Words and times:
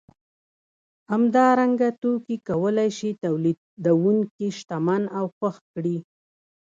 همدارنګه 1.11 1.89
توکي 2.01 2.37
کولای 2.47 2.89
شي 2.97 3.09
تولیدونکی 3.23 4.47
شتمن 4.57 5.03
او 5.17 5.25
خوښ 5.37 5.55
کړي 5.73 5.97